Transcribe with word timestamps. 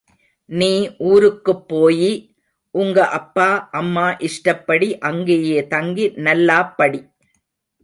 நீ 0.49 0.69
ஊருக்குப் 1.09 1.67
போயி 1.67 2.09
உங்க 2.75 3.05
அப்பா 3.09 3.47
அம்மா 3.71 4.07
இஷ்டப்படி 4.21 4.97
அங்கேயே 5.03 5.67
தங்கி 5.67 6.07
நல்லாப் 6.23 6.75
படி. 6.75 7.01